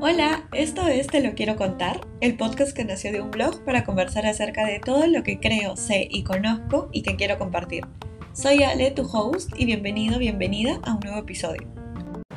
[0.00, 3.82] Hola, esto es Te lo quiero contar, el podcast que nació de un blog para
[3.82, 7.84] conversar acerca de todo lo que creo, sé y conozco y que quiero compartir.
[8.32, 11.66] Soy Ale, tu host, y bienvenido, bienvenida a un nuevo episodio.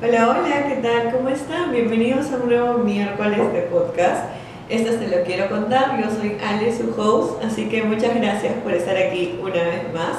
[0.02, 1.12] Hola, hola, ¿qué tal?
[1.12, 1.70] ¿Cómo están?
[1.70, 4.24] Bienvenidos a un nuevo miércoles de podcast.
[4.68, 8.54] Esto es Te lo quiero contar, yo soy Ale, su host, así que muchas gracias
[8.64, 10.16] por estar aquí una vez más.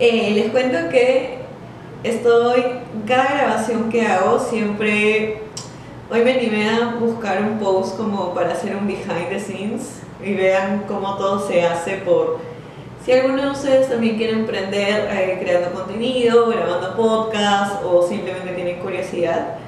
[0.00, 1.38] Eh, les cuento que
[2.04, 2.62] estoy,
[3.06, 5.47] cada grabación que hago siempre
[6.10, 10.32] Hoy me animé a buscar un post como para hacer un behind the scenes y
[10.32, 12.38] vean cómo todo se hace por...
[13.04, 18.78] Si alguno de ustedes también quiere emprender eh, creando contenido, grabando podcast o simplemente tienen
[18.78, 19.58] curiosidad,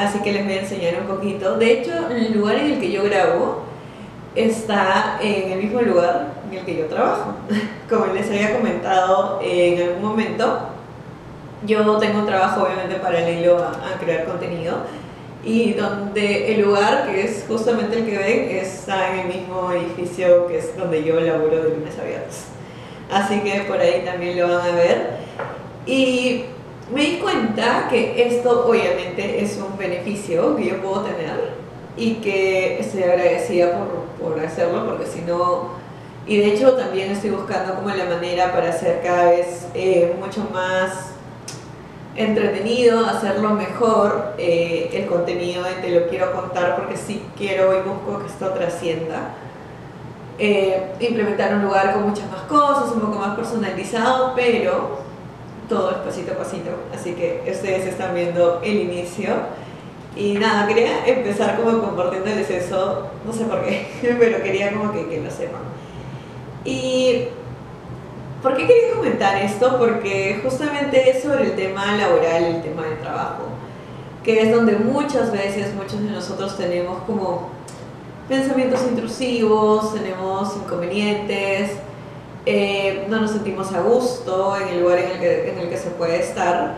[0.00, 1.58] así que les voy a enseñar un poquito.
[1.58, 3.60] De hecho, el lugar en el que yo grabo
[4.34, 7.34] está en el mismo lugar en el que yo trabajo.
[7.90, 10.60] Como les había comentado en algún momento,
[11.66, 14.78] yo tengo un trabajo obviamente paralelo a, a crear contenido
[15.44, 20.46] y donde el lugar, que es justamente el que ven, está en el mismo edificio
[20.46, 22.44] que es donde yo laburo de lunes a viernes.
[23.10, 25.10] Así que por ahí también lo van a ver.
[25.86, 26.44] Y
[26.92, 31.58] me di cuenta que esto obviamente es un beneficio que yo puedo tener
[31.96, 33.78] y que estoy agradecida
[34.18, 35.70] por, por hacerlo porque si no,
[36.26, 40.46] y de hecho también estoy buscando como la manera para hacer cada vez eh, mucho
[40.52, 41.12] más
[42.18, 47.88] entretenido, hacerlo mejor, eh, el contenido de Te lo quiero contar porque sí quiero y
[47.88, 49.34] busco que esto trascienda.
[50.40, 54.98] Eh, implementar un lugar con muchas más cosas, un poco más personalizado, pero
[55.68, 56.70] todo es pasito a pasito.
[56.94, 59.34] Así que ustedes están viendo el inicio.
[60.16, 63.86] Y nada, quería empezar como compartiéndoles eso, no sé por qué,
[64.18, 65.62] pero quería como que, que lo sepan.
[66.64, 67.28] Y
[68.42, 69.78] ¿Por qué quería comentar esto?
[69.78, 73.42] Porque justamente es sobre el tema laboral, el tema del trabajo,
[74.22, 77.48] que es donde muchas veces muchos de nosotros tenemos como
[78.28, 81.72] pensamientos intrusivos, tenemos inconvenientes,
[82.46, 85.76] eh, no nos sentimos a gusto en el lugar en el, que, en el que
[85.76, 86.76] se puede estar.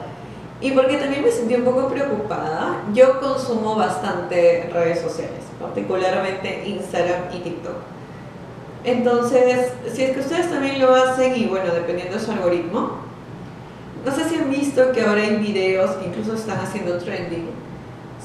[0.63, 7.25] Y porque también me sentí un poco preocupada, yo consumo bastante redes sociales, particularmente Instagram
[7.35, 8.00] y TikTok.
[8.85, 12.93] Entonces, si es que ustedes también lo hacen y bueno, dependiendo de su algoritmo,
[14.05, 17.51] no sé si han visto que ahora hay videos que incluso están haciendo trending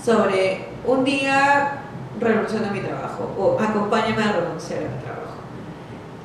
[0.04, 1.82] sobre un día
[2.20, 5.26] renunciando a mi trabajo o acompáñame a renunciar a mi trabajo.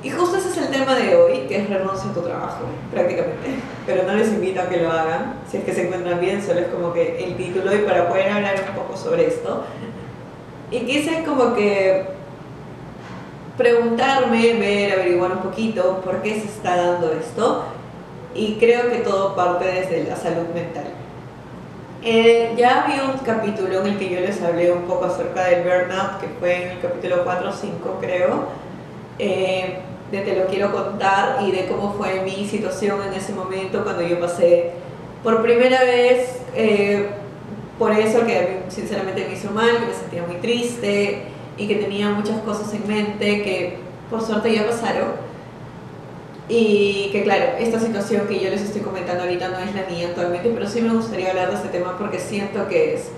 [0.02, 3.56] Y justo ese es el tema de hoy, que es renuncia a tu trabajo, prácticamente.
[3.86, 6.60] Pero no les invito a que lo hagan, si es que se encuentran bien, solo
[6.60, 9.64] es como que el título y para poder hablar un poco sobre esto.
[10.70, 12.19] Y quise como que
[13.60, 17.64] preguntarme, ver, averiguar un poquito por qué se está dando esto
[18.34, 20.84] y creo que todo parte desde la salud mental.
[22.02, 25.62] Eh, ya había un capítulo en el que yo les hablé un poco acerca del
[25.62, 28.44] burnout, que fue en el capítulo 4 o 5 creo,
[29.18, 33.84] eh, de te lo quiero contar y de cómo fue mi situación en ese momento
[33.84, 34.70] cuando yo pasé
[35.22, 37.10] por primera vez eh,
[37.78, 41.24] por eso que sinceramente me hizo mal, que me sentía muy triste,
[41.60, 43.76] y que tenía muchas cosas en mente que
[44.08, 45.08] por suerte ya pasaron.
[46.48, 50.08] Y que claro, esta situación que yo les estoy comentando ahorita no es la mía
[50.08, 53.10] actualmente, pero sí me gustaría hablar de este tema porque siento que es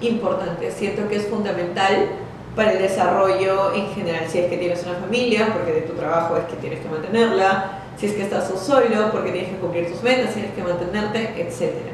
[0.00, 2.08] importante, siento que es fundamental
[2.56, 6.36] para el desarrollo en general, si es que tienes una familia, porque de tu trabajo
[6.36, 10.02] es que tienes que mantenerla, si es que estás solo, porque tienes que cumplir tus
[10.02, 11.92] metas, tienes que mantenerte, etcétera.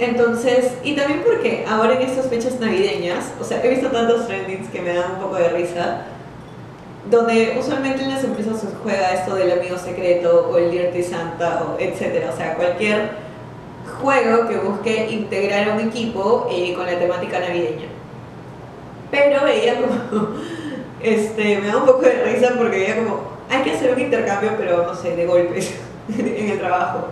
[0.00, 4.70] Entonces, y también porque ahora en estas fechas navideñas, o sea, he visto tantos trendings
[4.70, 6.06] que me dan un poco de risa,
[7.10, 11.64] donde usualmente en las empresas se juega esto del amigo secreto o el Dirty Santa,
[11.64, 13.10] o etcétera, o sea, cualquier
[14.00, 17.88] juego que busque integrar a un equipo eh, con la temática navideña.
[19.10, 20.28] Pero ella como,
[21.02, 24.52] este, me da un poco de risa porque ella como, hay que hacer un intercambio,
[24.56, 25.74] pero no sé, de golpes
[26.18, 27.08] en el trabajo.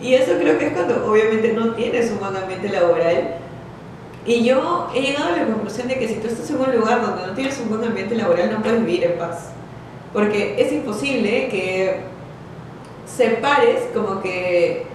[0.00, 3.36] Y eso creo que es cuando obviamente no tienes un buen ambiente laboral.
[4.26, 7.02] Y yo he llegado a la conclusión de que si tú estás en un lugar
[7.02, 9.50] donde no tienes un buen ambiente laboral, no puedes vivir en paz.
[10.12, 12.00] Porque es imposible que
[13.06, 14.86] separes como que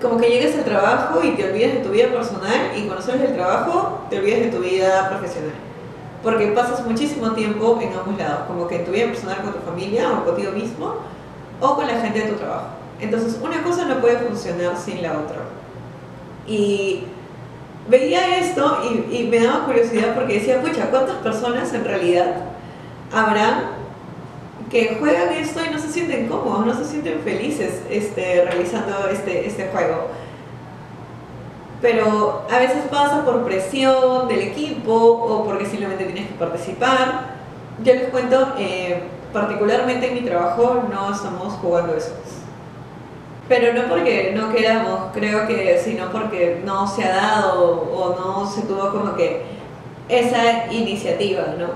[0.00, 3.22] como que llegues al trabajo y te olvides de tu vida personal y cuando sales
[3.22, 5.54] del trabajo te olvides de tu vida profesional.
[6.24, 9.60] Porque pasas muchísimo tiempo en ambos lados, como que en tu vida personal con tu
[9.60, 10.96] familia o contigo mismo
[11.62, 12.66] o con la gente de tu trabajo.
[13.00, 15.38] Entonces, una cosa no puede funcionar sin la otra.
[16.46, 17.04] Y
[17.88, 18.80] veía esto
[19.10, 22.34] y, me daba curiosidad porque decía, pucha, ¿cuántas personas en realidad
[23.12, 23.82] habrán
[24.70, 29.46] que juegan esto y no se sienten cómodos, no se sienten felices este, realizando este,
[29.46, 30.08] este juego?
[31.82, 37.32] pero a veces pasa por presión del equipo o porque simplemente tienes que participar.
[37.82, 42.12] Yo les cuento, eh, particularmente en mi trabajo no estamos jugando eso.
[43.48, 48.46] Pero no porque no queramos, creo que, sino porque no se ha dado o no
[48.50, 49.42] se tuvo como que
[50.08, 51.66] esa iniciativa, ¿no?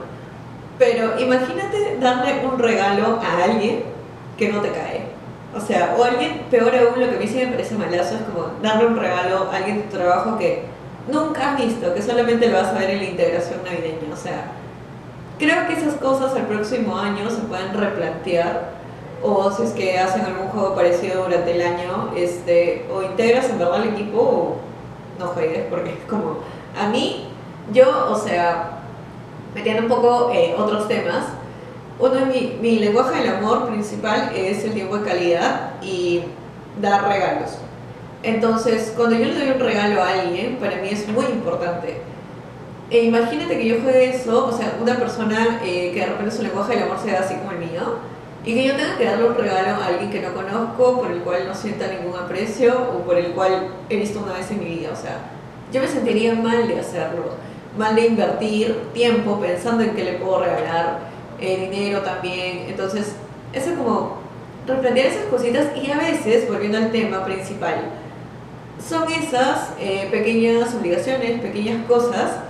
[0.79, 3.83] Pero imagínate darle un regalo a alguien
[4.39, 5.07] que no te cae.
[5.57, 8.23] O sea, o alguien, peor aún, lo que a mí sí me parece malazo es
[8.23, 10.65] como darle un regalo a alguien de tu trabajo que
[11.11, 14.13] nunca has visto, que solamente lo vas a ver en la integración navideña.
[14.13, 14.53] O sea,
[15.39, 18.77] creo que esas cosas el próximo año se pueden replantear
[19.23, 23.59] o si es que hacen algún juego parecido durante el año, este, o integras en
[23.59, 24.57] verdad el equipo o
[25.19, 26.39] no juegues, porque es como,
[26.79, 27.29] a mí,
[27.73, 28.81] yo, o sea,
[29.55, 31.25] metiendo un poco eh, otros temas,
[31.99, 36.23] uno de mi, mi lenguaje del amor principal es el tiempo de calidad y
[36.81, 37.57] dar regalos.
[38.23, 42.03] Entonces, cuando yo le doy un regalo a alguien, para mí es muy importante.
[42.89, 46.43] E imagínate que yo juegue eso, o sea, una persona eh, que de repente su
[46.43, 47.99] lenguaje del amor sea así como el mío,
[48.45, 51.19] y que yo tenga que darle un regalo a alguien que no conozco, por el
[51.23, 54.67] cual no sienta ningún aprecio o por el cual he visto una vez en mi
[54.67, 54.91] vida.
[54.93, 55.19] O sea,
[55.73, 57.25] yo me sentiría mal de hacerlo,
[57.77, 61.01] mal de invertir tiempo pensando en qué le puedo regalar,
[61.41, 62.67] eh, dinero también.
[62.69, 63.17] Entonces,
[63.53, 64.19] eso es como
[64.65, 67.75] replantear esas cositas y a veces, volviendo al tema principal,
[68.79, 72.46] son esas eh, pequeñas obligaciones, pequeñas cosas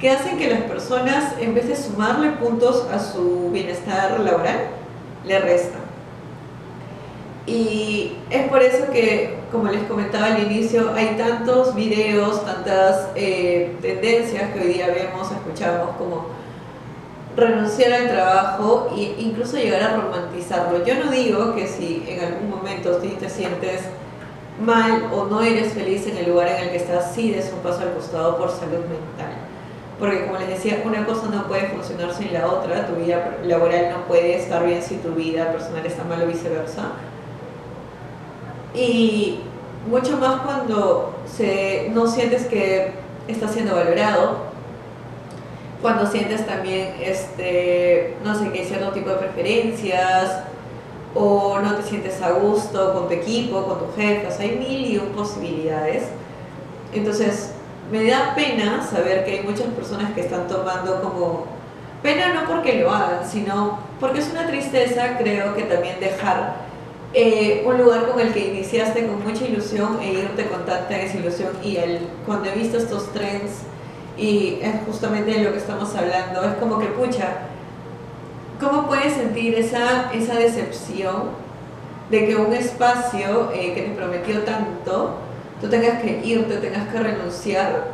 [0.00, 4.68] que hacen que las personas, en vez de sumarle puntos a su bienestar laboral,
[5.26, 5.78] le resta.
[7.46, 13.76] Y es por eso que, como les comentaba al inicio, hay tantos videos, tantas eh,
[13.82, 16.26] tendencias que hoy día vemos, escuchamos como
[17.36, 20.84] renunciar al trabajo e incluso llegar a romantizarlo.
[20.84, 23.82] Yo no digo que si en algún momento te sientes
[24.64, 27.60] mal o no eres feliz en el lugar en el que estás, sí des un
[27.60, 29.39] paso al costado por salud mental
[30.00, 33.90] porque como les decía, una cosa no puede funcionar sin la otra, tu vida laboral
[33.90, 36.92] no puede estar bien si tu vida personal está mal o viceversa.
[38.74, 39.40] Y
[39.88, 42.92] mucho más cuando se, no sientes que
[43.28, 44.50] estás siendo valorado,
[45.82, 50.44] cuando sientes también, este, no sé, que hay cierto tipo de preferencias,
[51.14, 54.56] o no te sientes a gusto con tu equipo, con tu jefe, o sea, hay
[54.56, 56.04] mil y un posibilidades.
[56.94, 57.52] Entonces,
[57.90, 61.46] me da pena saber que hay muchas personas que están tomando como
[62.02, 66.54] pena no porque lo hagan, sino porque es una tristeza, creo que también dejar
[67.12, 71.50] eh, un lugar con el que iniciaste con mucha ilusión e irte con tanta desilusión
[71.62, 73.62] y el, cuando he visto estos trends
[74.16, 77.38] y es justamente de lo que estamos hablando, es como que pucha,
[78.60, 81.30] ¿cómo puedes sentir esa, esa decepción
[82.10, 85.16] de que un espacio eh, que te prometió tanto
[85.60, 87.88] tú tengas que irte, tengas que renunciar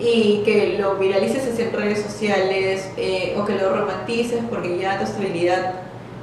[0.00, 5.04] y que lo viralices en redes sociales eh, o que lo romantices porque ya tu
[5.04, 5.74] estabilidad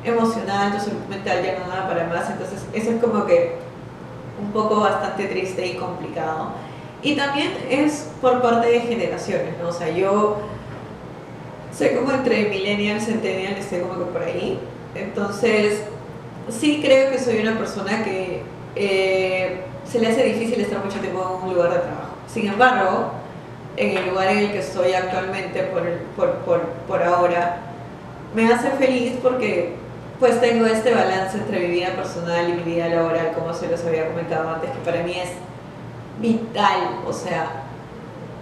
[0.04, 2.30] emocional, tu salud mental ya no da para más.
[2.30, 3.56] Entonces, eso es como que
[4.42, 6.50] un poco bastante triste y complicado.
[7.02, 9.70] Y también es por parte de generaciones, ¿no?
[9.70, 10.38] O sea, yo
[11.72, 14.60] sé como entre millennials, centennials, estoy como que por ahí.
[14.96, 15.82] Entonces,
[16.50, 18.42] sí creo que soy una persona que
[18.76, 22.16] eh, se le hace difícil estar mucho tiempo en un lugar de trabajo.
[22.28, 23.12] Sin embargo,
[23.78, 25.84] en el lugar en el que estoy actualmente por,
[26.16, 27.58] por, por, por ahora,
[28.34, 29.76] me hace feliz porque
[30.20, 33.84] pues tengo este balance entre mi vida personal y mi vida laboral, como se los
[33.86, 35.30] había comentado antes, que para mí es
[36.20, 37.64] vital, o sea,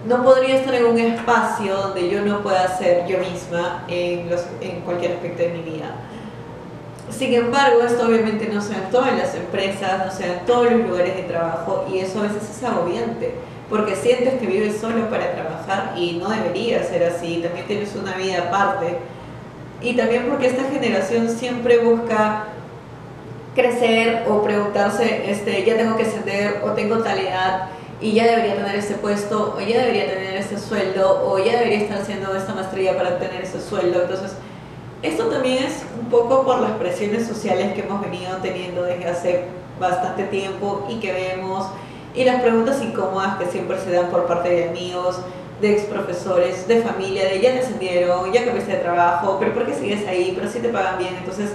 [0.07, 4.45] no podría estar en un espacio donde yo no pueda ser yo misma en, los,
[4.62, 5.95] en cualquier aspecto de mi vida.
[7.10, 10.88] Sin embargo, esto obviamente no se en todas las empresas, no se en todos los
[10.88, 13.33] lugares de trabajo y eso a veces es agobiante
[13.69, 18.15] porque sientes que vives solo para trabajar y no debería ser así, también tienes una
[18.15, 18.98] vida aparte.
[19.81, 22.45] Y también porque esta generación siempre busca
[23.55, 27.69] crecer o preguntarse, este, ya tengo que ascender o tengo tal edad
[28.00, 31.79] y ya debería tener este puesto o ya debería tener este sueldo o ya debería
[31.79, 34.03] estar haciendo esta maestría para tener ese sueldo.
[34.03, 34.33] Entonces,
[35.03, 39.43] esto también es un poco por las presiones sociales que hemos venido teniendo desde hace
[39.77, 41.67] bastante tiempo y que vemos,
[42.15, 45.19] y las preguntas incómodas que siempre se dan por parte de amigos,
[45.60, 49.65] de ex profesores, de familia, de ya te ascendieron, ya cambiaste de trabajo, pero ¿por
[49.65, 50.31] qué sigues ahí?
[50.36, 51.51] Pero si te pagan bien, entonces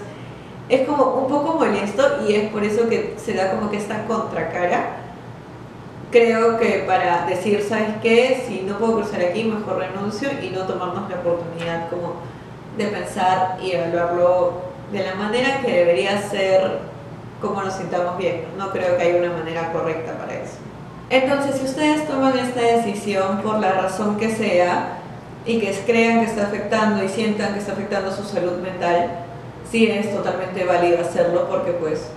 [0.68, 4.04] es como un poco molesto y es por eso que se da como que esta
[4.06, 4.96] contracara.
[6.10, 8.44] Creo que para decir, ¿sabes qué?
[8.46, 12.14] Si no puedo cruzar aquí, mejor renuncio y no tomarnos la oportunidad como
[12.78, 16.78] de pensar y evaluarlo de la manera que debería ser
[17.40, 18.44] como nos sintamos bien.
[18.56, 20.54] No creo que haya una manera correcta para eso.
[21.10, 24.98] Entonces, si ustedes toman esta decisión por la razón que sea
[25.44, 29.10] y que crean que está afectando y sientan que está afectando su salud mental,
[29.70, 32.08] sí es totalmente válido hacerlo porque pues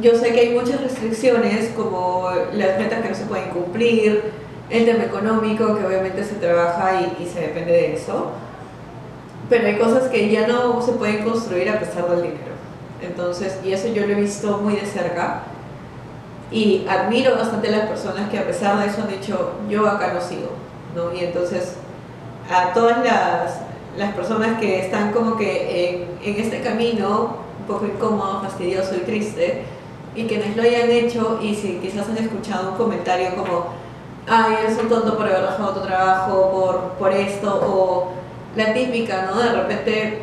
[0.00, 4.22] yo sé que hay muchas restricciones como las metas que no se pueden cumplir,
[4.68, 8.32] el tema económico que obviamente se trabaja y, y se depende de eso,
[9.48, 12.56] pero hay cosas que ya no se pueden construir a pesar del dinero.
[13.00, 15.42] Entonces, y eso yo lo he visto muy de cerca
[16.50, 20.12] y admiro bastante a las personas que a pesar de eso han dicho, yo acá
[20.14, 20.50] no sigo,
[20.94, 21.12] ¿no?
[21.12, 21.74] Y entonces,
[22.50, 23.58] a todas las,
[23.96, 29.00] las personas que están como que en, en este camino, un poco incómodo, fastidioso y
[29.00, 29.64] triste,
[30.14, 33.66] y quienes lo hayan hecho y si quizás han escuchado un comentario como,
[34.26, 38.15] ay, eres un tonto por haber dejado tu trabajo, por, por esto, o
[38.56, 39.38] la típica, ¿no?
[39.40, 40.22] De repente,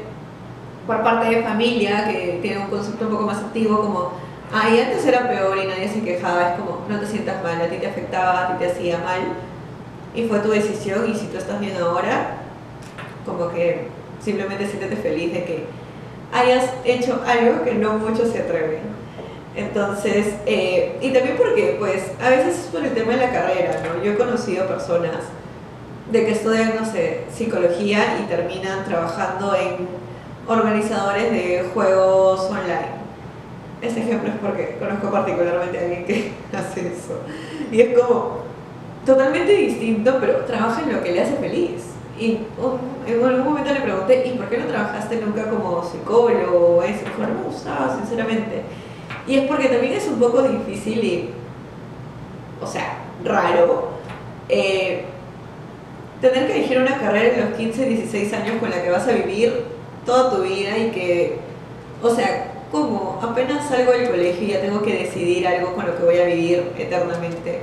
[0.88, 4.14] por parte de familia, que tiene un concepto un poco más activo, como,
[4.52, 7.68] ay, antes era peor y nadie se quejaba, es como, no te sientas mal, a
[7.68, 9.22] ti te afectaba, a ti te hacía mal,
[10.16, 12.38] y fue tu decisión, y si tú estás bien ahora,
[13.26, 13.88] como que
[14.24, 15.66] simplemente siéntete feliz de que
[16.34, 18.82] hayas hecho algo que no muchos se atreven.
[19.56, 23.82] Entonces, eh, y también porque, pues, a veces es por el tema de la carrera,
[23.84, 24.04] ¿no?
[24.04, 25.18] Yo he conocido personas
[26.12, 29.88] de que estudian, no sé, psicología y terminan trabajando en
[30.48, 33.04] organizadores de juegos online.
[33.82, 37.20] Este ejemplo es porque conozco particularmente a alguien que hace eso.
[37.72, 38.44] Y es como
[39.06, 41.84] totalmente distinto, pero trabaja en lo que le hace feliz.
[42.20, 42.40] Y
[43.08, 47.02] en algún momento le pregunté, ¿y por qué no trabajaste nunca como psicólogo o eso?
[47.18, 48.62] no me gustaba, sinceramente.
[49.28, 51.30] Y es porque también es un poco difícil y,
[52.62, 53.90] o sea, raro,
[54.50, 55.06] eh,
[56.32, 59.12] tener que elegir una carrera en los 15, 16 años con la que vas a
[59.12, 59.64] vivir
[60.06, 61.38] toda tu vida y que,
[62.02, 65.96] o sea, como apenas salgo del colegio y ya tengo que decidir algo con lo
[65.96, 67.62] que voy a vivir eternamente.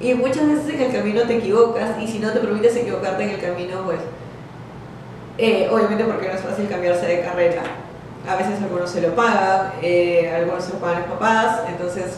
[0.00, 3.30] Y muchas veces en el camino te equivocas y si no te permites equivocarte en
[3.30, 4.00] el camino, pues,
[5.38, 7.62] eh, obviamente porque no es fácil cambiarse de carrera
[8.28, 12.16] a veces algunos se lo pagan, eh, algunos se lo pagan los papás, entonces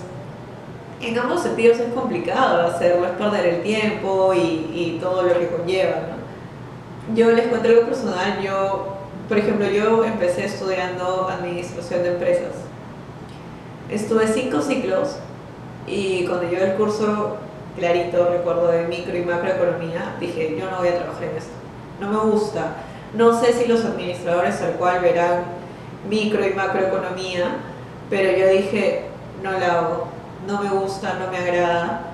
[1.00, 5.48] en ambos sentidos es complicado hacerlo, es perder el tiempo y, y todo lo que
[5.48, 5.96] conlleva.
[7.14, 8.96] Yo les cuento algo personal, yo,
[9.28, 12.52] por ejemplo, yo empecé estudiando administración de empresas.
[13.90, 15.16] Estuve cinco ciclos
[15.86, 17.36] y cuando llevé el curso
[17.76, 21.52] clarito, recuerdo de micro y macroeconomía, dije, yo no voy a trabajar en esto,
[22.00, 22.76] no me gusta.
[23.14, 25.44] No sé si los administradores al cual verán
[26.08, 27.58] micro y macroeconomía,
[28.10, 29.04] pero yo dije,
[29.42, 30.08] no la hago,
[30.46, 32.12] no me gusta, no me agrada,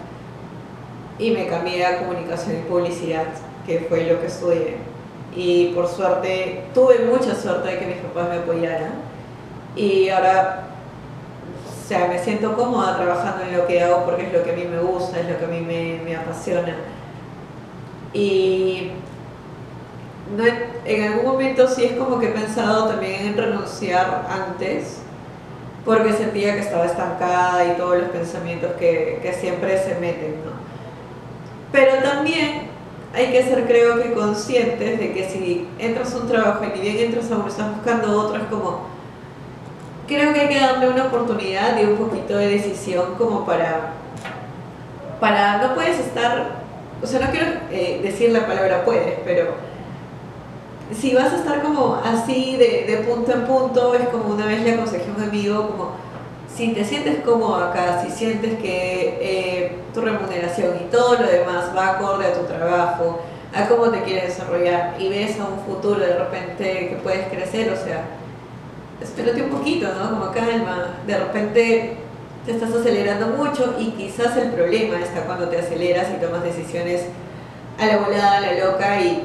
[1.18, 3.26] y me cambié a comunicación y publicidad,
[3.66, 4.76] que fue lo que estudié.
[5.34, 8.92] Y por suerte, tuve mucha suerte de que mis papás me apoyaran,
[9.76, 10.64] y ahora,
[11.66, 14.54] o sea, me siento cómoda trabajando en lo que hago porque es lo que a
[14.54, 16.76] mí me gusta, es lo que a mí me, me apasiona.
[18.12, 18.90] Y
[20.36, 20.44] no,
[20.84, 24.98] en algún momento sí es como que he pensado también en renunciar antes,
[25.84, 30.52] porque sentía que estaba estancada y todos los pensamientos que, que siempre se meten, ¿no?
[31.72, 32.72] Pero también
[33.14, 36.80] hay que ser, creo que, conscientes de que si entras a un trabajo y ni
[36.80, 38.92] bien entras a uno, estás buscando otro, como.
[40.06, 43.92] Creo que hay que darle una oportunidad y un poquito de decisión como para.
[45.20, 46.62] para no puedes estar.
[47.02, 49.54] O sea, no quiero eh, decir la palabra puedes, pero
[50.94, 54.62] si vas a estar como así de, de, punto en punto, es como una vez
[54.62, 55.90] le aconsejé a un amigo, como
[56.54, 61.70] si te sientes cómodo acá, si sientes que eh, tu remuneración y todo lo demás
[61.76, 63.20] va acorde a tu trabajo,
[63.54, 67.72] a cómo te quieres desarrollar y ves a un futuro de repente que puedes crecer,
[67.72, 68.04] o sea,
[69.00, 70.10] espérate un poquito, ¿no?
[70.10, 71.96] Como calma, de repente
[72.44, 77.02] te estás acelerando mucho y quizás el problema está cuando te aceleras y tomas decisiones
[77.78, 79.24] a la volada, a la loca y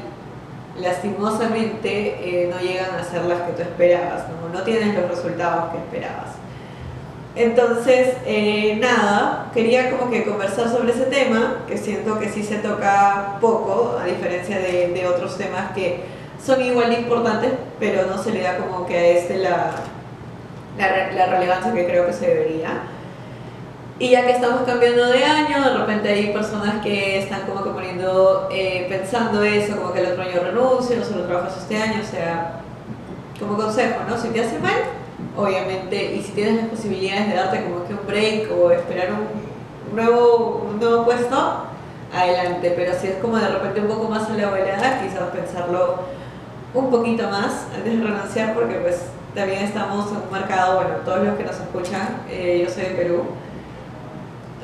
[0.80, 1.88] lastimosamente
[2.20, 4.62] eh, no llegan a ser las que tú esperabas, ¿no?
[4.62, 6.30] tienes los resultados que esperabas.
[7.36, 12.56] Entonces, eh, nada, quería como que conversar sobre ese tema, que siento que sí se
[12.56, 16.00] toca poco, a diferencia de, de otros temas que
[16.44, 19.70] son igual de importantes, pero no se le da como que a este la,
[20.76, 22.70] la, la relevancia que creo que se debería.
[24.00, 27.70] Y ya que estamos cambiando de año, de repente hay personas que están como que
[27.70, 32.00] poniendo, eh, pensando eso, como que el otro año renuncio, no solo trabajas este año,
[32.00, 32.60] o sea,
[33.40, 34.16] como consejo, ¿no?
[34.16, 34.76] Si te hace mal,
[35.36, 39.96] obviamente, y si tienes las posibilidades de darte como que un break o esperar un
[39.96, 41.64] nuevo, nuevo puesto,
[42.14, 46.04] adelante, pero si es como de repente un poco más a la volada, quizás pensarlo
[46.72, 51.24] un poquito más antes de renunciar, porque pues también estamos en un mercado, bueno, todos
[51.24, 53.24] los que nos escuchan, eh, yo soy de Perú,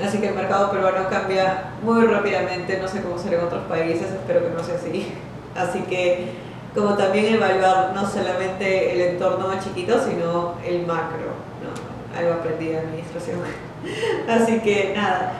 [0.02, 4.10] Así que el mercado peruano cambia muy rápidamente, no sé cómo será en otros países,
[4.10, 5.12] espero que no sea así.
[5.54, 6.32] Así que
[6.74, 11.30] como también evaluar no solamente el entorno chiquito, sino el macro,
[11.62, 12.18] ¿no?
[12.18, 13.38] algo aprendí de administración.
[14.28, 15.32] Así que nada,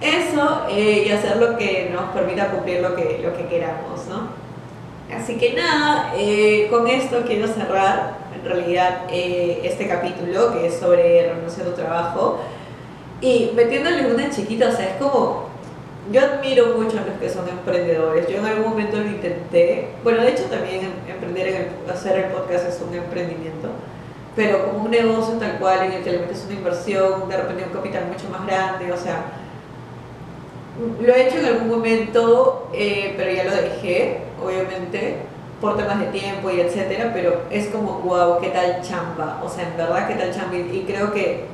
[0.00, 4.06] eso eh, y hacer lo que nos permita cumplir lo que, lo que queramos.
[4.08, 4.30] ¿no?
[5.16, 10.78] Así que nada, eh, con esto quiero cerrar en realidad eh, este capítulo que es
[10.78, 12.40] sobre renuncia a tu trabajo
[13.22, 15.52] y metiéndole una chiquita, o sea, es como
[16.10, 18.26] yo admiro mucho a los que son emprendedores.
[18.28, 19.90] Yo en algún momento lo intenté.
[20.02, 23.68] Bueno, de hecho también em, emprender en hacer el podcast es un emprendimiento.
[24.34, 27.64] Pero como un negocio tal cual en el que le metes una inversión, de repente
[27.64, 29.26] un capital mucho más grande, o sea,
[31.00, 35.18] lo he hecho en algún momento, eh, pero ya lo dejé, obviamente,
[35.60, 39.68] por temas de tiempo y etcétera, pero es como, wow, qué tal chamba, o sea,
[39.68, 40.56] en verdad, qué tal chamba.
[40.56, 41.44] Y creo que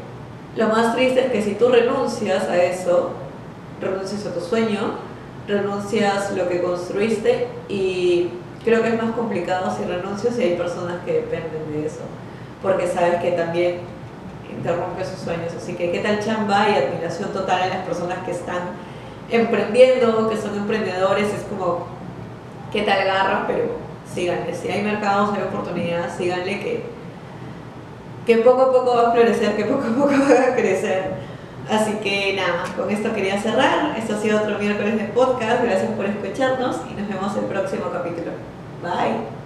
[0.56, 3.10] lo más triste es que si tú renuncias a eso,
[3.80, 4.94] renuncias a tu sueño,
[5.46, 8.30] renuncias lo que construiste y
[8.64, 12.00] creo que es más complicado si renuncias y hay personas que dependen de eso,
[12.62, 13.80] porque sabes que también
[14.50, 15.52] interrumpe sus sueños.
[15.56, 18.60] Así que qué tal chamba y admiración total a las personas que están
[19.30, 21.86] emprendiendo, que son emprendedores, es como
[22.72, 23.66] qué tal garra, pero
[24.12, 24.54] síganle.
[24.54, 26.97] Si hay mercados, hay oportunidades, síganle que,
[28.28, 31.14] que poco a poco va a florecer, que poco a poco va a crecer.
[31.70, 33.96] Así que nada, con esto quería cerrar.
[33.98, 35.64] Esto ha sido otro miércoles de podcast.
[35.64, 38.32] Gracias por escucharnos y nos vemos el próximo capítulo.
[38.82, 39.37] Bye.